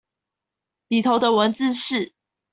[0.89, 2.15] 裡頭的文字是